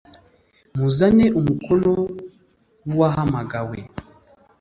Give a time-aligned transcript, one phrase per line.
[0.77, 1.89] muzane umukono
[2.85, 3.77] w ‘uwahamagawe.